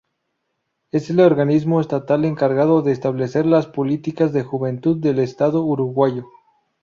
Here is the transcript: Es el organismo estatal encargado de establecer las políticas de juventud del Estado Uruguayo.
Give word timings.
Es 0.91 1.11
el 1.11 1.19
organismo 1.19 1.79
estatal 1.79 2.25
encargado 2.25 2.81
de 2.81 2.91
establecer 2.91 3.45
las 3.45 3.67
políticas 3.67 4.33
de 4.33 4.41
juventud 4.41 4.97
del 4.97 5.19
Estado 5.19 5.63
Uruguayo. 5.63 6.25